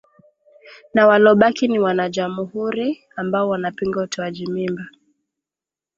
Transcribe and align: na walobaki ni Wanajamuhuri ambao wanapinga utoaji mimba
na 0.93 1.07
walobaki 1.07 1.67
ni 1.67 1.79
Wanajamuhuri 1.79 3.03
ambao 3.15 3.49
wanapinga 3.49 4.01
utoaji 4.03 4.47
mimba 4.47 4.85